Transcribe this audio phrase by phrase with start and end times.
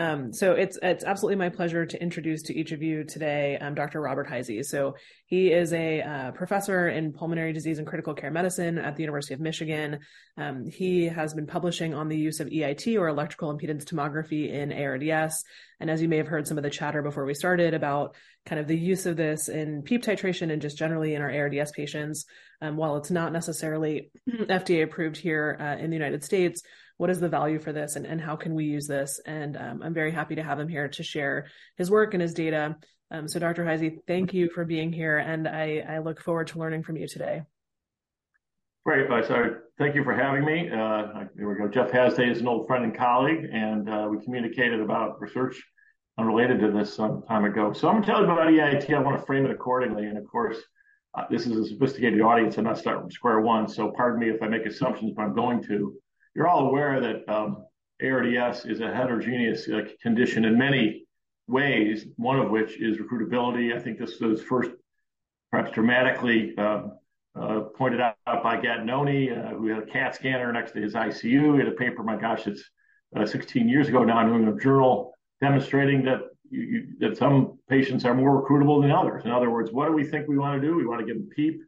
[0.00, 3.74] Um, so it's it's absolutely my pleasure to introduce to each of you today um,
[3.74, 4.00] Dr.
[4.00, 4.64] Robert Hyzy.
[4.64, 4.94] So
[5.26, 9.34] he is a uh, professor in pulmonary disease and critical care medicine at the University
[9.34, 9.98] of Michigan.
[10.38, 14.72] Um, he has been publishing on the use of EIT or electrical impedance tomography in
[14.72, 15.44] ARDS.
[15.80, 18.14] And as you may have heard some of the chatter before we started about
[18.46, 21.72] kind of the use of this in PEEP titration and just generally in our ARDS
[21.72, 22.24] patients,
[22.62, 26.62] um, while it's not necessarily FDA approved here uh, in the United States,
[27.00, 29.20] what is the value for this and, and how can we use this?
[29.24, 31.46] And um, I'm very happy to have him here to share
[31.78, 32.76] his work and his data.
[33.10, 33.64] Um, so Dr.
[33.64, 35.16] Hyzy, thank you for being here.
[35.16, 37.40] And I, I look forward to learning from you today.
[38.84, 39.08] Great.
[39.26, 39.46] So
[39.78, 40.68] thank you for having me.
[40.68, 41.68] Uh, here we go.
[41.68, 45.58] Jeff Hasday is an old friend and colleague, and uh, we communicated about research
[46.18, 47.72] unrelated to this some time ago.
[47.72, 48.94] So I'm going to tell you about EIT.
[48.94, 50.04] I want to frame it accordingly.
[50.04, 50.58] And of course,
[51.16, 52.58] uh, this is a sophisticated audience.
[52.58, 53.68] I'm not starting from square one.
[53.68, 55.96] So pardon me if I make assumptions, but I'm going to
[56.40, 57.66] you're all aware that um,
[58.02, 61.04] ARDS is a heterogeneous uh, condition in many
[61.48, 63.76] ways, one of which is recruitability.
[63.76, 64.70] I think this was first
[65.50, 66.92] perhaps dramatically um,
[67.38, 71.52] uh, pointed out by Gattinoni, uh, who had a CAT scanner next to his ICU.
[71.52, 72.62] He had a paper, my gosh, it's
[73.30, 78.80] 16 years ago now, in New England Journal, demonstrating that some patients are more recruitable
[78.80, 79.26] than others.
[79.26, 80.74] In other words, what do we think we want to do?
[80.74, 81.60] We want to give them PEEP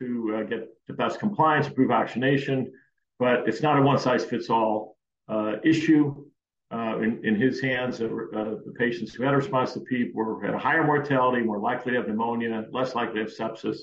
[0.00, 2.72] to get the best compliance, improve oxygenation,
[3.18, 4.96] but it's not a one-size-fits-all
[5.28, 6.24] uh, issue.
[6.70, 10.44] Uh, in, in his hands, uh, the patients who had a response to PEEP were
[10.44, 13.78] had a higher mortality, more likely to have pneumonia, less likely to have sepsis,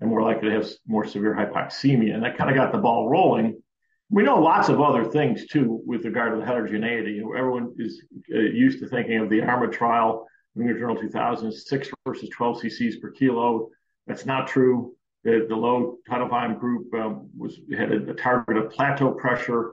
[0.00, 2.14] and more likely to have more severe hypoxemia.
[2.14, 3.60] And that kind of got the ball rolling.
[4.08, 7.20] We know lots of other things too with regard to the heterogeneity.
[7.20, 8.02] Everyone is
[8.34, 12.62] uh, used to thinking of the ARMA trial, New England Journal 2000, six versus 12
[12.62, 13.68] cc's per kilo.
[14.06, 14.94] That's not true.
[15.24, 19.72] The, the low tidal volume group um, was had a, a, target of plateau pressure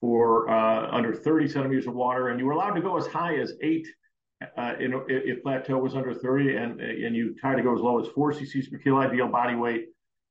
[0.00, 3.36] for uh, under 30 centimeters of water, and you were allowed to go as high
[3.36, 3.86] as eight
[4.56, 8.00] uh, in, if plateau was under 30, and and you tried to go as low
[8.00, 9.86] as four cc's per kilo ideal body weight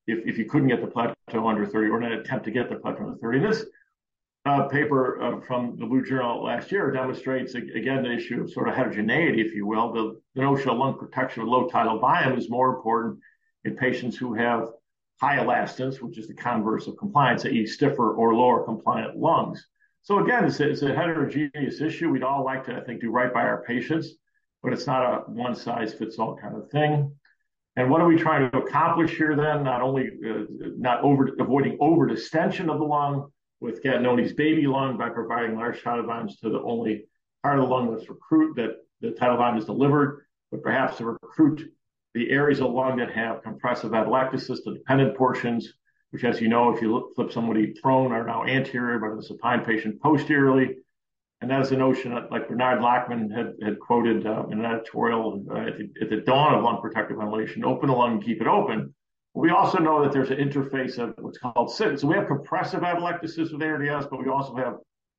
[0.07, 2.75] if, if you couldn't get the plateau under 30 or an attempt to get the
[2.75, 3.37] plateau under 30.
[3.39, 3.65] And this
[4.45, 8.69] uh, paper uh, from the Blue Journal last year demonstrates again the issue of sort
[8.69, 9.91] of heterogeneity, if you will.
[9.91, 13.19] The, the notion of lung protection with low tidal volume is more important
[13.65, 14.69] in patients who have
[15.19, 19.65] high elastance, which is the converse of compliance, i.e., stiffer or lower compliant lungs.
[20.03, 22.09] So again, it's a, it's a heterogeneous issue.
[22.09, 24.09] We'd all like to, I think, do right by our patients,
[24.61, 27.11] but it's not a one size fits all kind of thing.
[27.75, 29.63] And what are we trying to accomplish here then?
[29.63, 30.43] Not only uh,
[30.77, 35.81] not over avoiding over distension of the lung with Gattinoni's baby lung by providing large
[35.81, 37.05] tidal volumes to the only
[37.43, 41.05] part of the lung that's recruit that the tidal volume is delivered, but perhaps to
[41.05, 41.69] recruit
[42.15, 45.73] the areas of lung that have compressive atelectasis, the dependent portions,
[46.11, 49.23] which, as you know, if you flip somebody prone, are now anterior, but in the
[49.23, 50.77] supine patient posteriorly.
[51.41, 54.65] And that is a notion that, like Bernard Lachmann had, had quoted uh, in an
[54.65, 58.23] editorial uh, at, the, at, the, dawn of lung protective ventilation, open the lung and
[58.23, 58.95] keep it open.
[59.33, 61.99] We also know that there's an interface of what's called SIT.
[61.99, 64.77] So we have compressive atelectasis with ARDS, but we also have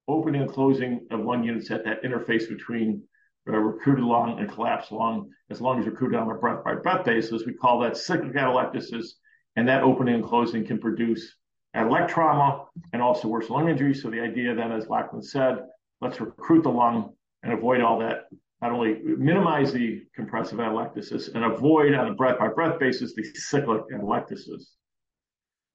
[0.09, 3.03] opening and closing of lung units at that interface between
[3.49, 7.05] Uh, recruited lung and collapsed lung, as long as recruited on a breath by breath
[7.05, 7.47] basis.
[7.47, 9.07] We call that cyclic atelectasis,
[9.55, 11.33] and that opening and closing can produce
[11.77, 13.95] atelectrauma and also worse lung injury.
[13.95, 15.59] So the idea then, as Lachmann said,
[16.01, 17.15] let's recruit the lung
[17.45, 18.25] and avoid all that.
[18.61, 23.23] Not only minimize the compressive atelectasis and avoid on a breath by breath basis the
[23.35, 24.63] cyclic atelectasis.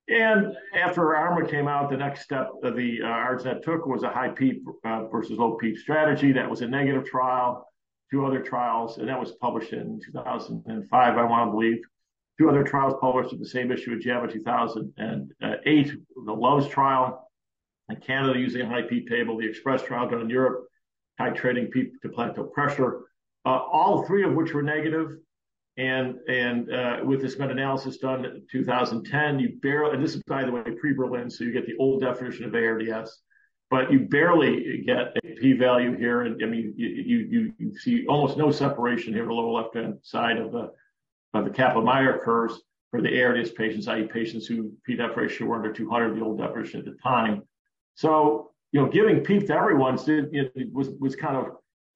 [0.07, 4.09] And after ARMA came out, the next step that the uh, ARDSNet took was a
[4.09, 6.31] high PEEP uh, versus low PEEP strategy.
[6.31, 7.67] That was a negative trial,
[8.11, 11.81] two other trials, and that was published in 2005, I want to believe.
[12.39, 15.91] Two other trials published with the same issue of JAMA 2008,
[16.25, 17.29] the LOVES trial
[17.89, 20.65] in Canada using a high PEEP table, the EXPRESS trial done in Europe,
[21.19, 23.01] titrating PEEP to plateau pressure,
[23.45, 25.17] uh, all three of which were negative.
[25.77, 30.43] And and uh, with this meta-analysis done in 2010, you barely, and this is by
[30.43, 33.21] the way pre-Berlin, so you get the old definition of ARDS,
[33.69, 36.23] but you barely get a p-value here.
[36.23, 40.37] And I mean, you you you see almost no separation here, the lower left-hand side
[40.37, 40.71] of the
[41.33, 45.71] of the Kaplan-Meier curves for the ARDS patients, i.e., patients who p-def ratio were under
[45.71, 47.43] 200, the old definition at the time.
[47.95, 49.93] So you know, giving PEEP to everyone
[50.73, 51.45] was was kind of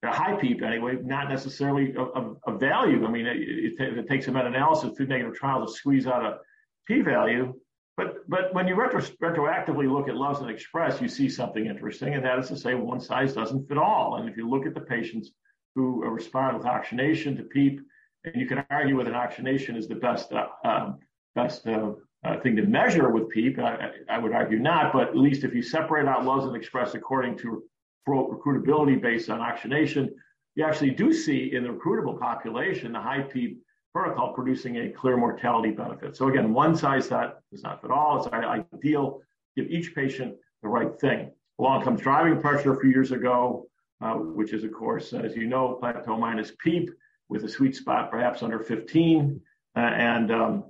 [0.02, 3.04] a high PEEP anyway, not necessarily of, value.
[3.06, 6.38] I mean, it, it, it takes a meta-analysis through negative trials to squeeze out a
[6.86, 7.54] p-value.
[7.96, 12.14] But but when you retro, retroactively look at LOVES and EXPRESS, you see something interesting,
[12.14, 14.16] and that is to say one size doesn't fit all.
[14.16, 15.30] And if you look at the patients
[15.74, 17.80] who respond with oxygenation to PEEP,
[18.24, 20.98] and you can argue whether oxygenation is the best uh, um,
[21.34, 21.92] best uh,
[22.24, 24.92] uh, thing to measure with PEEP, I, I, would argue not.
[24.92, 27.62] But at least if you separate out LOVES and EXPRESS according to
[28.06, 30.14] recruitability based on oxygenation,
[30.54, 33.60] you actually do see in the recruitable population the high PEEP
[33.92, 36.16] protocol producing a clear mortality benefit.
[36.16, 38.18] So again, one size that does not fit all.
[38.18, 39.20] It's ideal.
[39.56, 41.30] Give each patient the right thing.
[41.58, 43.66] Along comes driving pressure a few years ago,
[44.02, 46.90] uh, which is, of course, as you know, plateau minus PEEP
[47.28, 49.40] with a sweet spot perhaps under 15.
[49.74, 50.64] Uh, and um,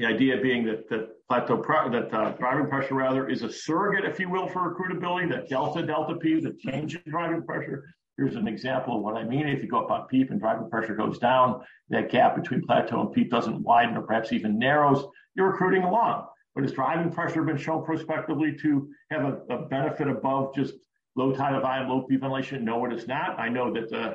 [0.00, 4.18] the idea being that, that plateau that uh, driving pressure rather is a surrogate, if
[4.18, 5.28] you will, for recruitability.
[5.28, 7.84] That delta delta P, the change in driving pressure.
[8.16, 9.46] Here's an example of what I mean.
[9.46, 13.02] If you go up on PEEP and driving pressure goes down, that gap between plateau
[13.02, 15.04] and PEEP doesn't widen or perhaps even narrows.
[15.34, 16.26] You're recruiting along.
[16.54, 20.74] But has driving pressure been shown prospectively to have a, a benefit above just
[21.14, 22.64] low tidal volume, low PEEP ventilation?
[22.64, 23.38] No, it is not.
[23.38, 24.14] I know that uh,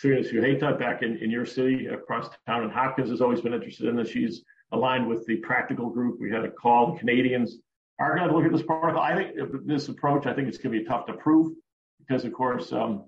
[0.00, 3.88] Sarina Sahetya back in, in your city across town in Hopkins has always been interested
[3.88, 4.10] in this.
[4.10, 6.20] She's aligned with the practical group.
[6.20, 6.92] We had a call.
[6.92, 7.58] The Canadians
[7.98, 9.00] are going to look at this protocol.
[9.00, 11.52] I think this approach, I think it's going to be tough to prove
[12.00, 13.04] because, of course, um,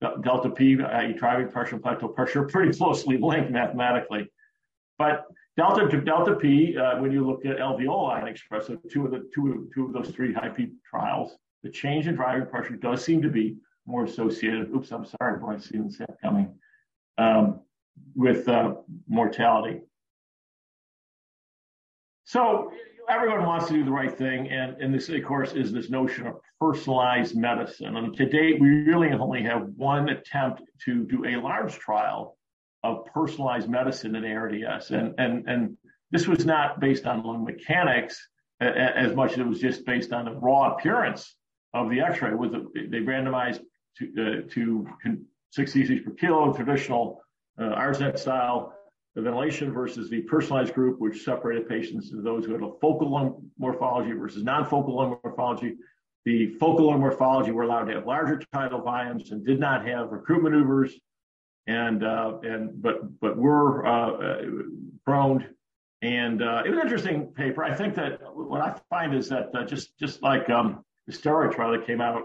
[0.00, 1.12] delta P, i.e.
[1.14, 4.30] driving pressure and plateau pressure, are pretty closely linked mathematically.
[4.98, 5.24] But
[5.56, 9.28] delta to delta P, uh, when you look at alveoli and express two of the
[9.34, 13.22] two, two of those three high P trials, the change in driving pressure does seem
[13.22, 13.56] to be
[13.86, 14.70] more associated.
[14.74, 16.54] Oops, I'm sorry, boy, I see the coming
[17.18, 17.60] um,
[18.14, 18.74] with uh,
[19.08, 19.80] mortality.
[22.26, 22.72] So
[23.08, 26.26] everyone wants to do the right thing, and, and this, of course, is this notion
[26.26, 27.96] of personalized medicine.
[27.96, 32.36] And to date, we really only have one attempt to do a large trial
[32.82, 35.76] of personalized medicine in ARDS, and and and
[36.10, 38.28] this was not based on lung mechanics
[38.60, 41.36] as much as it was just based on the raw appearance
[41.74, 42.34] of the X-ray.
[42.34, 43.60] Was they randomized
[43.98, 44.86] to uh, to
[45.52, 47.20] 6 cc's per kilo traditional
[47.58, 48.75] uh, ARDSNet style
[49.16, 53.10] the ventilation versus the personalized group, which separated patients into those who had a focal
[53.10, 55.74] lung morphology versus non-focal lung morphology.
[56.26, 60.12] The focal lung morphology were allowed to have larger tidal volumes and did not have
[60.12, 60.92] recruit maneuvers,
[61.66, 64.36] and uh, and but but were uh,
[65.06, 65.46] prone.
[66.02, 67.64] And uh, it was an interesting paper.
[67.64, 71.54] I think that what I find is that uh, just just like um, the steroid
[71.54, 72.22] trial that came out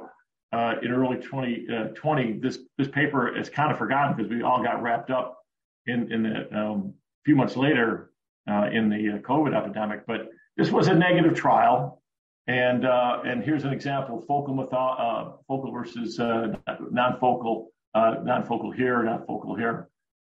[0.51, 4.61] uh, in early 2020, uh, this this paper is kind of forgotten because we all
[4.61, 5.40] got wrapped up
[5.87, 6.93] in, in the um,
[7.25, 8.11] few months later
[8.49, 10.05] uh, in the uh, COVID epidemic.
[10.07, 12.01] But this was a negative trial,
[12.47, 16.55] and uh, and here's an example: focal metho- uh, focal versus uh,
[16.91, 19.87] non-focal, uh, non-focal here, non-focal here.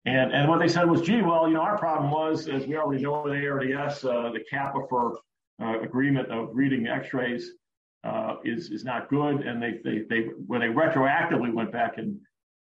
[0.04, 2.76] And and what they said was, gee, well, you know, our problem was, as we
[2.76, 5.18] already know with ARDS, the kappa for
[5.58, 7.52] agreement of reading X-rays
[8.44, 12.18] is is not good, and they they they when they retroactively went back and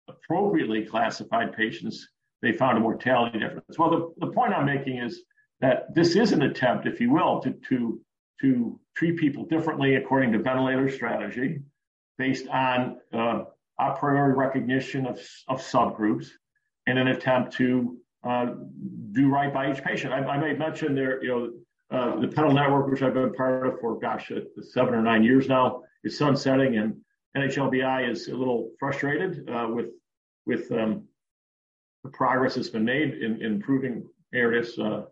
[0.10, 2.10] appropriately classified patients
[2.42, 3.78] they found a mortality difference.
[3.78, 5.22] Well, the, the point I'm making is
[5.62, 8.00] that this is an attempt, if you will, to, to,
[8.42, 11.62] to treat people differently according to ventilator strategy
[12.18, 13.44] based on uh,
[13.80, 16.28] a priori recognition of, of subgroups
[16.88, 18.48] in an attempt to uh,
[19.12, 20.14] do right by each patient.
[20.14, 21.52] I, I may mention there, you know,
[21.92, 25.24] uh, the PETAL network, which I've been part of for, gosh, uh, seven or nine
[25.24, 26.96] years now, is sunsetting, and
[27.36, 29.88] NHLBI is a little frustrated uh, with
[30.46, 31.04] with um,
[32.08, 35.04] progress that's been made in, in improving ARDS uh,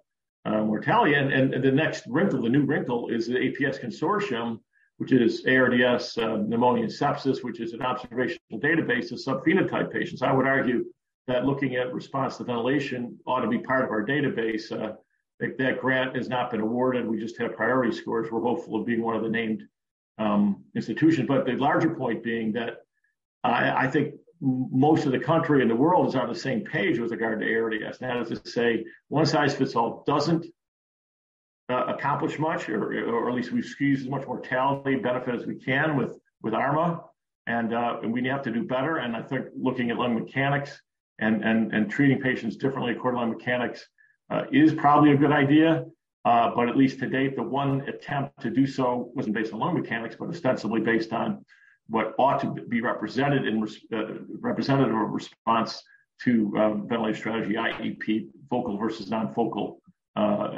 [0.46, 1.16] uh, mortality.
[1.16, 4.60] And, and, the next wrinkle, the new wrinkle, is the APS consortium,
[4.98, 10.22] which is ARDS, uh, pneumonia, and sepsis, which is an observational database of subphenotype patients.
[10.22, 10.86] I would argue
[11.28, 14.72] that looking at response to ventilation ought to be part of our database.
[14.72, 14.94] Uh,
[15.40, 17.08] that, that, grant has not been awarded.
[17.08, 18.32] We just have priority scores.
[18.32, 19.64] We're hopeful of being one of the named
[20.18, 21.28] um, institutions.
[21.28, 22.78] But the larger point being that
[23.44, 27.12] I think most of the country and the world is on the same page with
[27.12, 27.98] regard to ARDS.
[28.00, 30.46] That is to say, one size fits all doesn't
[31.70, 35.56] uh, accomplish much, or, or at least we squeeze as much mortality benefit as we
[35.56, 37.02] can with with ARMA,
[37.48, 38.98] and, uh, and we have to do better.
[38.98, 40.80] And I think looking at lung mechanics
[41.20, 43.88] and and and treating patients differently according to lung mechanics
[44.30, 45.86] uh, is probably a good idea.
[46.26, 49.60] Uh, but at least to date, the one attempt to do so wasn't based on
[49.60, 51.46] lung mechanics, but ostensibly based on
[51.90, 53.64] what ought to be represented in
[53.94, 53.98] uh,
[54.40, 55.82] representative of response
[56.24, 59.82] to um, ventilator strategy, IEP, focal versus non-focal
[60.16, 60.50] uh,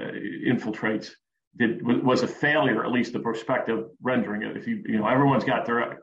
[0.48, 1.12] infiltrates,
[1.58, 4.56] did, was a failure, at least the prospective rendering it.
[4.56, 6.00] If you, you know, everyone's got their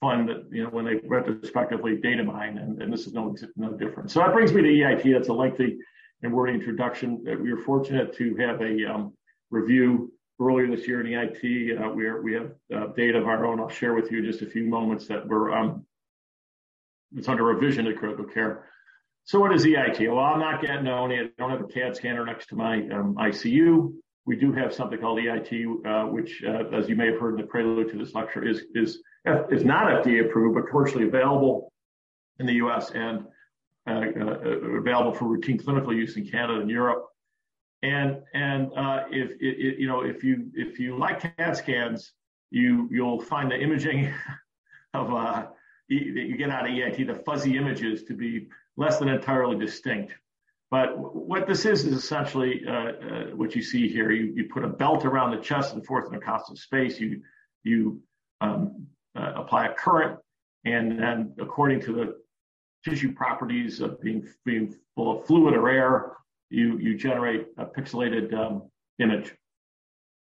[0.00, 3.72] fun that, you know, when they retrospectively data mine, and, and this is no, no
[3.72, 4.10] different.
[4.10, 5.12] So that brings me to EIT.
[5.12, 5.78] That's a lengthy
[6.22, 7.22] and wordy introduction.
[7.24, 9.14] We were fortunate to have a um,
[9.50, 11.80] review earlier this year in EIT.
[11.80, 13.60] Uh, we, are, we have uh, data of our own.
[13.60, 15.86] I'll share with you just a few moments that we're um,
[17.14, 18.66] it's under revision to critical care.
[19.24, 20.08] So what is EIT?
[20.08, 23.16] Well, I'm not getting only I don't have a CAT scanner next to my um,
[23.18, 23.92] ICU.
[24.24, 27.40] we do have something called EIT, uh, which, uh, as you may have heard in
[27.40, 29.00] the prelude to this lecture, is is
[29.50, 31.72] is not FDA approved but commercially available
[32.38, 32.90] in the U.S.
[32.90, 33.24] and
[33.88, 37.06] uh, uh, available for routine clinical use in Canada and Europe.
[37.82, 42.12] And and uh, if it, you know if you if you like CAT scans,
[42.50, 44.12] you you'll find the imaging
[44.94, 45.46] of uh,
[45.88, 50.12] that you get out of EIT, the fuzzy images, to be less than entirely distinct.
[50.70, 54.10] But what this is is essentially uh, uh, what you see here.
[54.10, 56.98] You, you put a belt around the chest and forth in a intercostal space.
[56.98, 57.22] You
[57.62, 58.00] you
[58.40, 60.18] um, uh, apply a current,
[60.64, 62.16] and then according to the
[62.84, 66.12] tissue properties of being being full of fluid or air,
[66.50, 69.34] you you generate a pixelated um, image.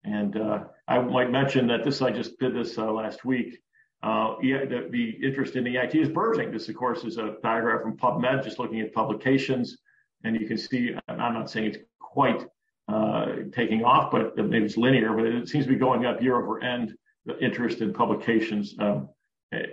[0.05, 3.59] And uh, I might mention that this I just did this uh, last week.
[4.03, 6.53] Uh, yeah, the, the, interest in the EIT is burgeoning.
[6.53, 9.79] This, of course, is a diagram from PubMed, just looking at publications,
[10.23, 10.95] and you can see.
[11.09, 12.47] I'm not saying it's quite
[12.87, 16.41] uh, taking off, but maybe it's linear, but it seems to be going up year
[16.41, 16.95] over end.
[17.27, 19.11] The interest in publications um,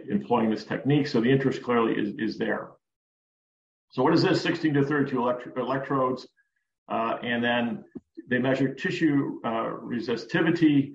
[0.10, 2.72] employing this technique, so the interest clearly is is there.
[3.92, 4.42] So what is this?
[4.42, 6.28] 16 to 32 elect- electrodes,
[6.90, 7.84] uh, and then
[8.30, 10.94] they measure tissue uh, resistivity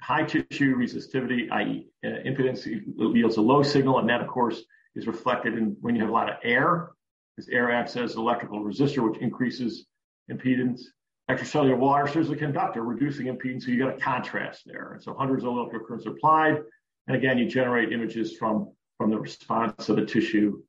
[0.00, 4.62] high tissue resistivity, i.e., uh, impedance yields a low signal, and that, of course,
[4.94, 6.90] is reflected in when you have a lot of air,
[7.36, 9.86] because air acts as an electrical resistor, which increases
[10.30, 10.82] impedance.
[11.30, 14.92] Extracellular water serves as a conductor, reducing impedance, so you got a contrast there.
[14.94, 16.62] And so hundreds of electrical currents are applied,
[17.06, 20.60] and again, you generate images from from the response of the tissue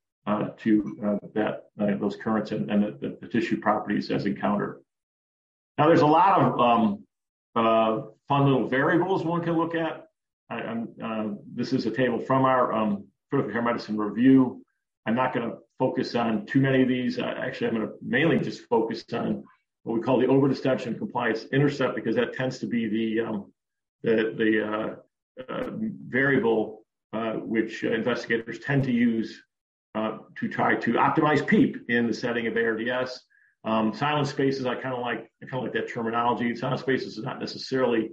[0.58, 4.82] to uh, that uh, those currents and, and the, the, tissue properties as encountered.
[5.78, 7.04] Now, there's a lot of um,
[7.54, 10.08] uh, fun little variables one can look at.
[10.50, 10.58] I,
[11.02, 14.62] uh, this is a table from our um, critical care medicine review.
[15.06, 17.18] I'm not going to focus on too many of these.
[17.18, 19.44] Uh, actually, I'm going to mainly just focus on
[19.84, 23.52] what we call the overdistension compliance intercept because that tends to be the um,
[24.02, 25.70] the, the uh, uh,
[26.08, 26.82] variable
[27.12, 29.42] uh, which investigators tend to use
[30.38, 33.20] to try to optimize PEEP in the setting of ARDS.
[33.64, 36.54] Um, silent spaces, I kind of like, I kind of like that terminology.
[36.56, 38.10] Silent spaces is not necessarily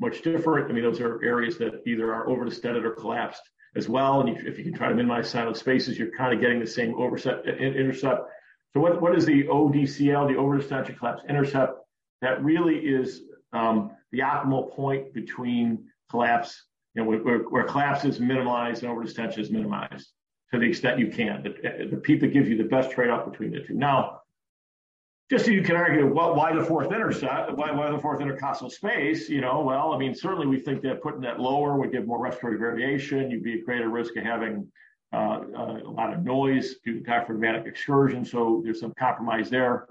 [0.00, 0.70] much different.
[0.70, 3.42] I mean, those are areas that either are overdistended or collapsed
[3.76, 4.20] as well.
[4.20, 6.94] And if you can try to minimize silent spaces, you're kind of getting the same
[6.94, 8.28] overset intercept.
[8.72, 11.74] So what, what is the ODCL, the overdistension collapse intercept?
[12.20, 18.18] That really is um, the optimal point between collapse, you know, where, where collapse is
[18.18, 20.08] minimized and overdistension is minimized
[20.52, 21.42] to the extent you can.
[21.42, 21.50] The,
[21.90, 23.74] the that gives you the best trade-off between the two.
[23.74, 24.20] Now,
[25.30, 27.54] just so you can argue, well, why the fourth intercept?
[27.54, 29.30] Why, why the fourth intercostal space?
[29.30, 32.20] You know, well, I mean, certainly we think that putting that lower would give more
[32.20, 33.30] respiratory variation.
[33.30, 34.70] You'd be at greater risk of having
[35.14, 38.24] uh, uh, a lot of noise due to diaphragmatic excursion.
[38.24, 39.86] So there's some compromise there.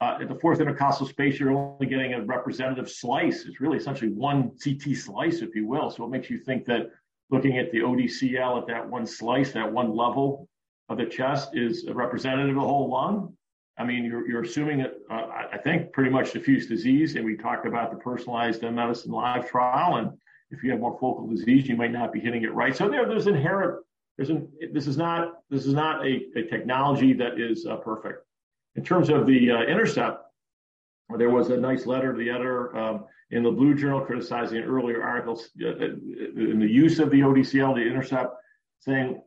[0.00, 3.44] Uh, at the fourth intercostal space, you're only getting a representative slice.
[3.46, 5.88] It's really essentially one CT slice, if you will.
[5.88, 6.90] So it makes you think that
[7.34, 10.48] looking at the ODCL at that one slice, that one level
[10.88, 13.36] of the chest is representative of the whole lung.
[13.76, 17.16] I mean, you're, you're assuming that, uh, I think, pretty much diffuse disease.
[17.16, 19.96] And we talked about the personalized medicine live trial.
[19.96, 20.12] And
[20.50, 22.76] if you have more focal disease, you might not be hitting it right.
[22.76, 23.84] So there, there's inherent,
[24.16, 28.24] there's an, this is not, this is not a, a technology that is uh, perfect.
[28.76, 30.24] In terms of the uh, intercept,
[31.16, 35.02] there was a nice letter to the editor um, in the Blue Journal criticizing earlier
[35.02, 35.84] articles uh, uh,
[36.36, 38.34] in the use of the ODCL, the intercept,
[38.80, 39.20] saying,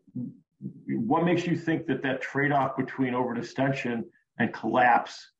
[0.88, 4.04] what makes you think that that trade-off between overdistension
[4.40, 5.32] and collapse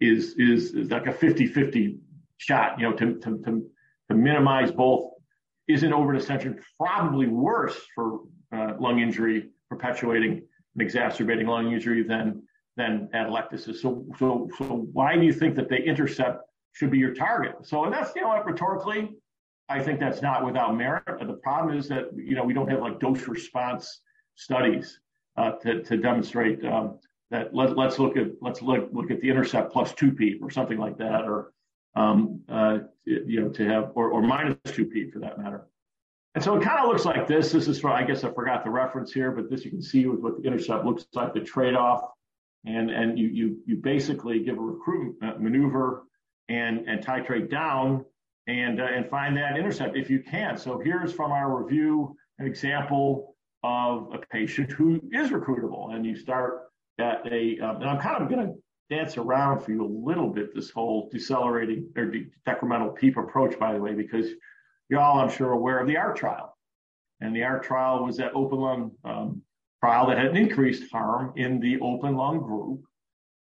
[0.00, 1.98] is is, is like a 50-50
[2.36, 3.70] shot, you know, to, to, to,
[4.10, 5.12] to minimize both.
[5.68, 8.20] Isn't overdistension probably worse for
[8.54, 10.32] uh, lung injury, perpetuating
[10.74, 12.42] and exacerbating lung injury than
[12.76, 13.76] than atelectasis?
[13.76, 16.42] So, so, so why do you think that the intercept
[16.72, 17.54] should be your target?
[17.62, 19.16] So, and that's, you know, rhetorically,
[19.68, 21.04] I think that's not without merit.
[21.06, 24.00] But the problem is that, you know, we don't have like dose response
[24.34, 25.00] studies
[25.36, 26.98] uh, to, to demonstrate um,
[27.30, 30.50] that let, let's look at let's look look at the intercept plus two p or
[30.50, 31.52] something like that, or
[31.96, 35.66] um, uh, you know to have or, or minus two p for that matter.
[36.34, 37.50] And so it kind of looks like this.
[37.50, 40.06] This is for I guess I forgot the reference here, but this you can see
[40.06, 42.02] with what the intercept looks like the trade off,
[42.66, 46.04] and and you you you basically give a recruitment maneuver
[46.48, 48.04] and and titrate down
[48.46, 50.56] and uh, and find that intercept if you can.
[50.56, 56.16] So here's from our review an example of a patient who is recruitable, and you
[56.16, 56.66] start
[56.98, 58.54] at a, um, and I'm kind of going to
[58.94, 63.58] dance around for you a little bit this whole decelerating or de- decremental PEEP approach,
[63.58, 64.26] by the way, because
[64.88, 66.56] y'all, I'm sure, aware of the ART trial.
[67.20, 69.42] And the ART trial was that open lung um,
[69.80, 72.82] trial that had an increased harm in the open lung group.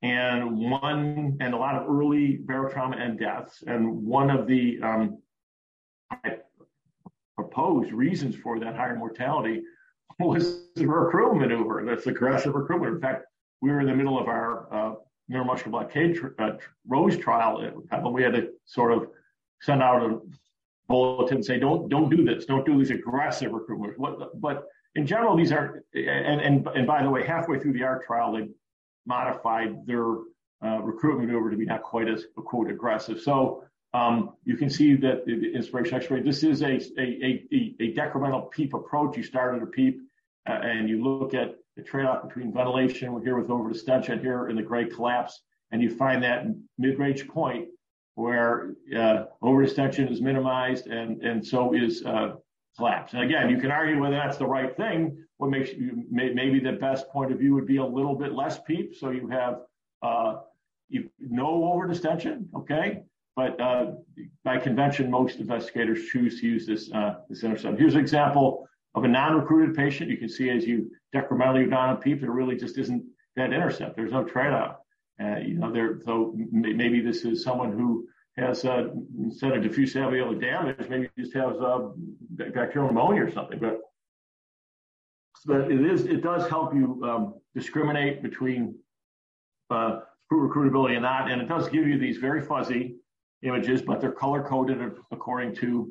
[0.02, 3.62] and one and a lot of early barotrauma and deaths.
[3.66, 5.18] And one of the um,
[7.34, 9.62] proposed reasons for that higher mortality
[10.18, 11.84] was the recruitment maneuver.
[11.84, 12.94] That's aggressive recruitment.
[12.94, 13.24] In fact,
[13.60, 14.94] we were in the middle of our uh,
[15.30, 16.52] neuromuscular blockade tr- uh,
[16.86, 17.58] Rose trial,
[17.90, 19.08] and we had to sort of
[19.60, 20.20] send out a
[20.88, 22.44] bulletin and say, "Don't don't do this.
[22.46, 24.66] Don't do these aggressive recruitment." What, but
[24.96, 28.32] in general, these are and and and by the way, halfway through the ART trial,
[28.32, 28.48] they
[29.06, 30.06] modified their
[30.64, 33.20] uh, recruitment maneuver to be not quite as quote aggressive.
[33.20, 33.62] So
[33.92, 36.22] um, you can see that the inspiration X-ray.
[36.22, 39.16] This is a a, a, a decremental PEEP approach.
[39.16, 40.00] You start at a PEEP
[40.48, 43.12] uh, and you look at the trade-off between ventilation.
[43.12, 46.46] We're here with overdistension here in the gray collapse, and you find that
[46.78, 47.68] mid-range point
[48.14, 52.36] where uh, overdistension is minimized and and so is uh,
[52.78, 55.24] And again, you can argue whether that's the right thing.
[55.38, 58.32] What makes you may, maybe the best point of view would be a little bit
[58.32, 59.60] less PEEP, so you have
[60.02, 60.36] uh,
[60.88, 63.02] you, no overdistension, okay?
[63.34, 63.92] But uh,
[64.44, 67.78] by convention, most investigators choose to use this uh, this intercept.
[67.78, 70.10] Here's an example of a non-recruited patient.
[70.10, 73.04] You can see as you decrementally move down on PEEP, there really just isn't
[73.36, 73.96] that intercept.
[73.96, 74.76] There's no trade-off.
[75.22, 78.06] Uh, you know, there so maybe this is someone who
[78.36, 78.88] has uh,
[79.18, 81.88] instead of diffuse alveolar damage, maybe just has uh,
[82.30, 83.58] bacterial pneumonia or something.
[83.58, 83.80] But
[85.46, 88.74] but it is it does help you um, discriminate between
[89.70, 90.00] uh,
[90.32, 92.96] recruitability and not, and it does give you these very fuzzy
[93.42, 94.78] images, but they're color coded
[95.10, 95.90] according to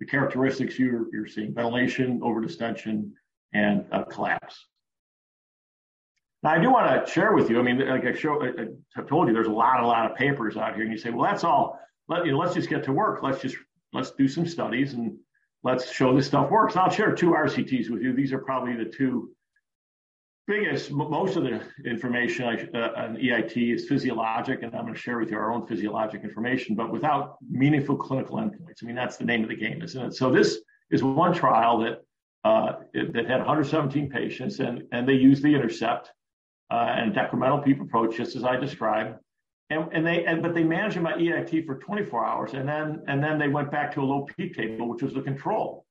[0.00, 3.10] the characteristics you're you're seeing: ventilation, overdistension,
[3.54, 4.66] and uh, collapse.
[6.46, 7.58] Now, I do want to share with you.
[7.58, 10.16] I mean, like I show, I, have told you, there's a lot, a lot of
[10.16, 11.76] papers out here, and you say, well, that's all.
[12.08, 13.20] Let you know, let's just get to work.
[13.20, 13.56] Let's just
[13.92, 15.18] let's do some studies and
[15.64, 16.76] let's show this stuff works.
[16.76, 18.12] I'll share two RCTs with you.
[18.12, 19.32] These are probably the two
[20.46, 20.92] biggest.
[20.92, 25.18] Most of the information I, uh, on EIT is physiologic, and I'm going to share
[25.18, 28.84] with you our own physiologic information, but without meaningful clinical endpoints.
[28.84, 30.14] I mean, that's the name of the game, isn't it?
[30.14, 30.58] So this
[30.92, 32.02] is one trial that
[32.44, 36.12] uh, that had 117 patients, and and they used the intercept
[36.70, 39.18] and decremental PEEP approach, just as I described.
[39.70, 43.22] And, and they, and, but they managed my EIT for 24 hours, and then and
[43.22, 45.84] then they went back to a low PEEP table, which was the control.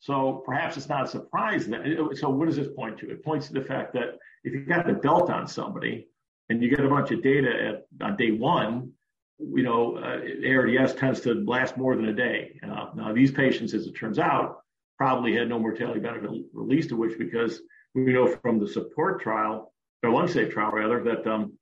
[0.00, 2.16] So perhaps it's not a surprise that.
[2.18, 3.10] So what does this point to?
[3.10, 6.08] It points to the fact that if you got the belt on somebody
[6.48, 8.92] and you get a bunch of data at on day one,
[9.38, 12.58] you know, uh, ARDS tends to last more than a day.
[12.62, 14.62] Uh, now these patients, as it turns out,
[14.96, 17.60] probably had no mortality benefit, at least of which because
[17.94, 19.69] we know from the support trial
[20.02, 21.52] or lung safe trial rather, that um,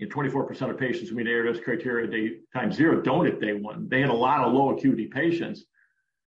[0.00, 3.88] 24% of patients who meet ARDS criteria at day time zero don't at day one.
[3.88, 5.64] They had a lot of low acuity patients.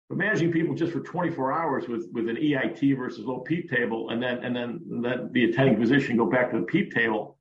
[0.10, 4.10] But managing people just for 24 hours with, with an EIT versus low PEEP table,
[4.10, 7.38] and then and then let the attending physician go back to the PEEP table,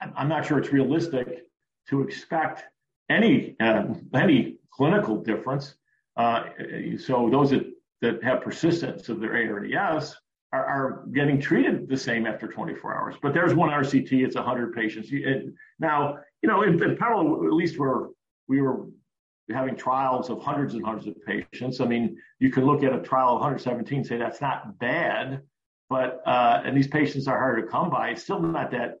[0.00, 1.44] I'm not sure it's realistic
[1.88, 2.62] to expect
[3.10, 5.74] any uh, any clinical difference.
[6.16, 6.44] Uh,
[6.98, 7.66] so those that,
[8.00, 10.16] that have persistence of their ARDS
[10.52, 13.14] are, are, getting treated the same after 24 hours.
[13.20, 15.10] But there's one RCT, it's 100 patients.
[15.78, 18.08] Now, you know, in, in parallel, at least we're,
[18.48, 18.86] we were
[19.50, 21.80] having trials of hundreds and hundreds of patients.
[21.80, 25.42] I mean, you can look at a trial of 117 say that's not bad,
[25.90, 28.10] but, uh, and these patients are hard to come by.
[28.10, 28.96] It's still not that,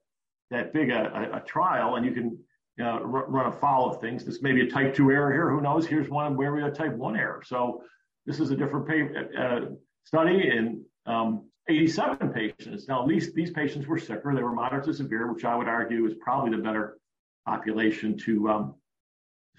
[0.50, 2.38] that big a, a, a trial, and you can
[2.80, 4.24] uh, run afoul of things.
[4.24, 5.50] This may be a type 2 error here.
[5.50, 5.86] Who knows?
[5.86, 7.42] Here's one where we have type 1 error.
[7.44, 7.82] So
[8.24, 9.08] this is a different pay,
[9.38, 9.60] uh,
[10.04, 12.88] study, and um, 87 patients.
[12.88, 14.32] Now, at least these patients were sicker.
[14.34, 16.98] They were moderate to severe, which I would argue is probably the better
[17.46, 18.74] population to um,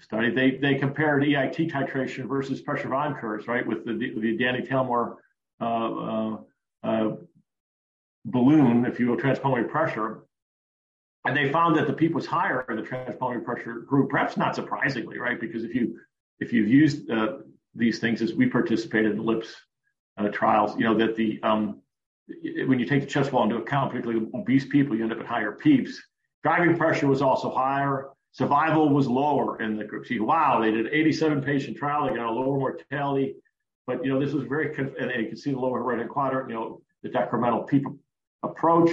[0.00, 0.30] study.
[0.30, 5.16] They they compared EIT titration versus pressure volume curves, right, with the the Danny Talmor
[5.60, 6.36] uh, uh,
[6.82, 7.10] uh,
[8.24, 10.22] balloon, if you will, transpulmonary pressure.
[11.26, 14.54] And they found that the PEEP was higher in the transpulmonary pressure group, perhaps not
[14.54, 15.38] surprisingly, right?
[15.38, 15.98] Because if you
[16.40, 17.38] if you've used uh,
[17.74, 19.54] these things as we participated in the LIPS
[20.28, 21.80] trials, you know, that the um,
[22.66, 25.26] when you take the chest wall into account, particularly obese people, you end up at
[25.26, 25.94] higher PEEPs.
[26.42, 28.08] Driving pressure was also higher.
[28.32, 30.06] Survival was lower in the group.
[30.06, 32.08] See, wow, they did 87 patient trial.
[32.08, 33.34] They got a lower mortality,
[33.86, 34.74] but you know this was very.
[34.76, 36.48] And you can see the lower right hand quadrant.
[36.48, 37.86] You know the decremental PEEP
[38.42, 38.90] approach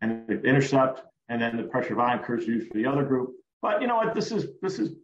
[0.00, 3.32] and the intercept, and then the pressure volume curves used for the other group.
[3.60, 4.14] But you know what?
[4.14, 4.94] This is this is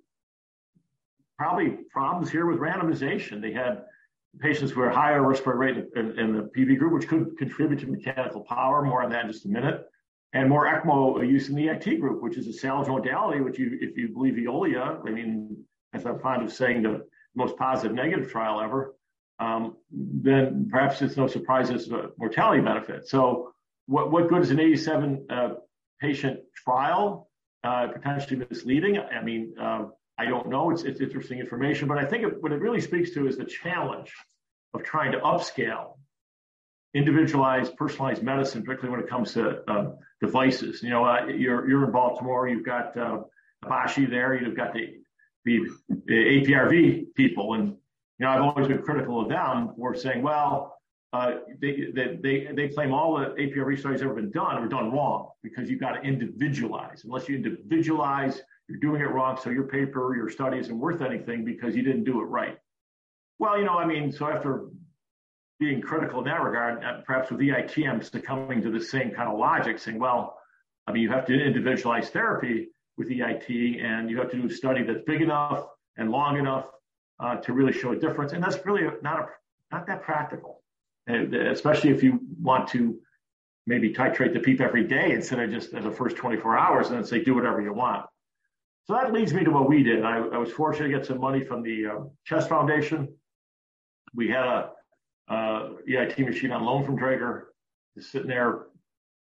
[1.37, 3.40] probably problems here with randomization.
[3.40, 3.85] They had
[4.40, 8.40] patients were higher respiratory rate in, in, the PV group, which could contribute to mechanical
[8.40, 8.82] power.
[8.82, 9.84] More on that in just a minute.
[10.32, 13.78] And more ECMO use in the EIT group, which is a salvage modality, which you,
[13.80, 18.30] if you believe EOLIA, I mean, as I'm fond of saying, the most positive negative
[18.30, 18.94] trial ever,
[19.38, 23.08] um, then perhaps it's no surprise it's a mortality benefit.
[23.08, 23.52] So
[23.86, 25.48] what, what good is an 87 uh,
[26.00, 27.28] patient trial
[27.64, 28.98] uh, potentially misleading.
[28.98, 29.86] I mean, uh,
[30.22, 30.70] I don't know.
[30.70, 33.44] It's, it's interesting information, but I think it, what it really speaks to is the
[33.44, 34.12] challenge
[34.72, 35.96] of trying to upscale
[36.94, 40.80] individualized, personalized medicine, particularly when it comes to uh, devices.
[40.82, 42.48] You know, uh, you're you're in Baltimore.
[42.48, 43.22] You've got uh,
[43.64, 44.40] Habashi there.
[44.40, 45.00] You've got the,
[45.44, 45.66] the
[46.06, 47.68] the APRV people, and
[48.18, 50.76] you know I've always been critical of them for saying, well,
[51.12, 54.92] uh, they, they, they, they claim all the APRV studies ever been done were done
[54.92, 57.04] wrong because you've got to individualize.
[57.04, 59.38] Unless you individualize, you're doing it wrong.
[59.42, 62.59] So your paper, your study isn't worth anything because you didn't do it right.
[63.38, 64.66] Well, you know, I mean, so after
[65.59, 69.29] being critical in that regard, uh, perhaps with EIT, I'm succumbing to the same kind
[69.29, 70.38] of logic, saying, well,
[70.87, 74.51] I mean, you have to individualize therapy with EIT, and you have to do a
[74.51, 76.66] study that's big enough and long enough
[77.20, 78.33] uh, to really show a difference.
[78.33, 79.27] And that's really not a,
[79.70, 80.62] not that practical,
[81.07, 82.98] and especially if you want to
[83.66, 87.05] maybe titrate the PEEP every day instead of just the first 24 hours and then
[87.05, 88.05] say do whatever you want.
[88.84, 90.04] So that leads me to what we did.
[90.04, 93.14] I, I was fortunate to get some money from the uh, Chest Foundation.
[94.14, 94.70] We had a
[95.28, 97.44] uh, EIT machine on loan from Draeger,
[97.96, 98.66] just sitting there,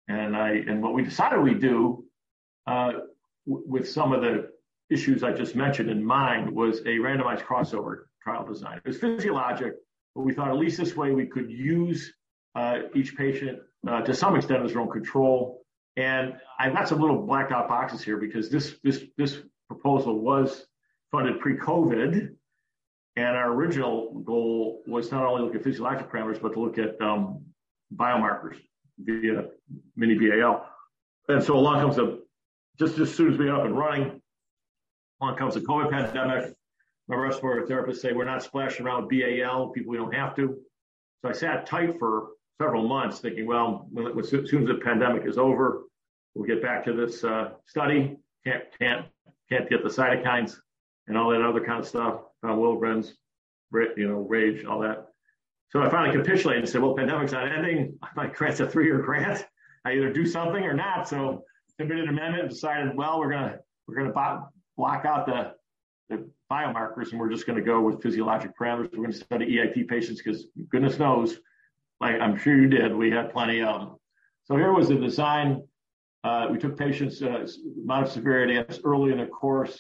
[0.08, 2.04] and I and what we decided we'd do
[2.66, 2.92] uh,
[3.46, 4.50] w- with some of the
[4.90, 8.78] issues I just mentioned in mind was a randomized crossover trial design.
[8.84, 9.74] It was physiologic,
[10.14, 12.12] but we thought at least this way we could use
[12.56, 15.62] uh, each patient uh, to some extent as their own control.
[15.96, 20.66] And I've got some little blacked out boxes here because this this this proposal was
[21.10, 22.34] funded pre-COVID,
[23.16, 26.78] and our original goal was not only to look at physiologic parameters, but to look
[26.78, 27.44] at um,
[27.94, 28.56] biomarkers
[28.98, 29.44] via
[29.96, 30.68] mini BAL.
[31.28, 32.22] And so along comes the,
[32.78, 34.20] just as soon as we are up and running,
[35.20, 36.54] along comes the COVID pandemic.
[37.08, 40.58] My respiratory therapists say we're not splashing around with BAL, people we don't have to.
[41.22, 42.30] So I sat tight for
[42.60, 45.82] several months thinking, well, when, as soon as the pandemic is over,
[46.34, 48.16] we'll get back to this uh, study.
[48.44, 49.06] Can't, can't,
[49.50, 50.56] can't get the cytokines
[51.08, 52.20] and all that other kind of stuff.
[52.42, 53.14] Uh, Wilgren's,
[53.96, 55.06] you know, rage, all that.
[55.70, 57.98] So I finally capitulated and said, well, pandemic's not ending.
[58.16, 59.44] My grant's a three-year grant.
[59.84, 61.08] I either do something or not.
[61.08, 61.42] So
[61.78, 64.12] submitted an amendment and decided, well, we're gonna we're gonna
[64.76, 65.52] block out the
[66.08, 68.96] the biomarkers and we're just to go with physiologic parameters.
[68.96, 71.38] We're to study EIT patients because goodness knows,
[72.00, 73.96] like I'm sure you did, we had plenty of them.
[74.44, 75.62] So here was the design.
[76.24, 77.46] Uh, we took patients uh,
[77.82, 79.78] amount of severity early in the course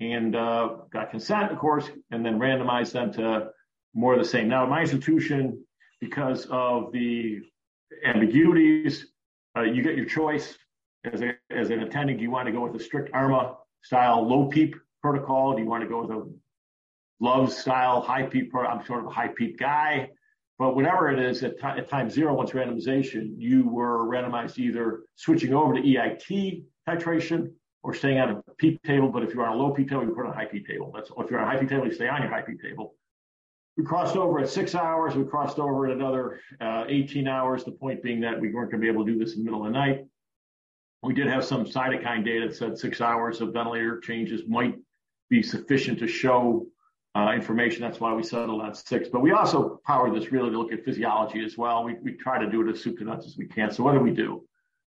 [0.00, 3.50] and uh, got consent, of course, and then randomized them to
[3.94, 4.48] more of the same.
[4.48, 5.64] Now, my institution,
[6.00, 7.40] because of the
[8.04, 9.06] ambiguities,
[9.56, 10.56] uh, you get your choice
[11.04, 12.16] as, a, as an attending.
[12.16, 15.54] Do you want to go with a strict ARMA style low PEEP protocol?
[15.54, 16.28] Do you want to go with a
[17.20, 18.52] love style high PEEP?
[18.54, 20.10] I'm sort of a high PEEP guy.
[20.58, 25.02] But whatever it is, at, t- at time zero, once randomization, you were randomized either
[25.16, 27.50] switching over to EIT titration
[27.82, 29.08] or staying on a PEEP table.
[29.08, 30.92] But if you're on a low PEEP table, you put on a high PEEP table.
[30.94, 32.94] That's if you're on a high PEEP table, you stay on your high PEEP table.
[33.76, 35.16] We crossed over at six hours.
[35.16, 37.64] We crossed over at another uh, 18 hours.
[37.64, 39.44] The point being that we weren't going to be able to do this in the
[39.44, 40.06] middle of the night.
[41.02, 44.76] We did have some cytokine data that said six hours of ventilator changes might
[45.28, 46.66] be sufficient to show
[47.34, 47.82] information.
[47.82, 49.08] That's why we settled on six.
[49.08, 51.84] But we also powered this really to look at physiology as well.
[51.84, 53.70] We, we try to do it as soup to nuts as we can.
[53.70, 54.44] So what do we do?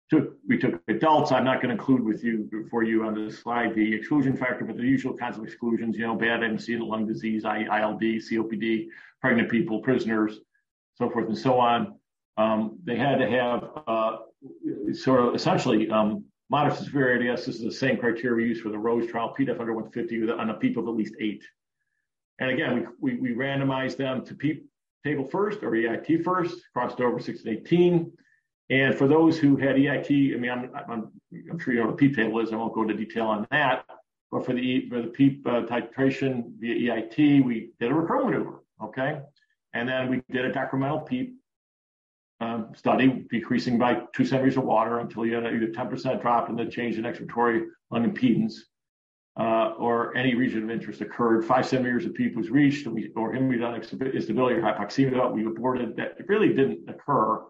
[0.10, 1.32] took we took adults.
[1.32, 4.66] I'm not going to include with you for you on this slide the exclusion factor,
[4.66, 5.98] but the usual kinds of exclusions.
[5.98, 8.88] You know, bad MC, lung disease, ILD, COPD,
[9.22, 10.40] pregnant people, prisoners,
[10.96, 11.96] so forth and so on.
[12.38, 14.18] Um, they had to have uh,
[14.94, 17.28] sort of essentially um, modest severity.
[17.28, 20.30] This is the same criteria we used for the Rose trial, PDEF under 150 with,
[20.32, 21.44] on a PEEP of at least eight.
[22.40, 24.66] And again, we, we, we randomized them to PEEP
[25.04, 28.12] table first or EIT first, crossed over 6 and 18.
[28.70, 31.12] And for those who had EIT, I mean, I'm, I'm,
[31.52, 32.52] I'm sure you know what PEEP table is.
[32.52, 33.86] I won't go into detail on that.
[34.32, 38.64] But for the for the PEEP uh, titration via EIT, we did a recurrent maneuver,
[38.84, 39.22] okay?
[39.74, 41.36] And then we did a decremental PEEP
[42.40, 46.56] um, study, decreasing by two centimeters of water until you had either 10% drop in
[46.56, 48.54] the change in expiratory lung impedance,
[49.40, 51.46] uh, or any region of interest occurred.
[51.46, 55.32] Five centimeters of PEEP was reached, we, or hemodynamic instability or hypoxemia.
[55.32, 56.16] We aborted that.
[56.20, 57.46] It really didn't occur.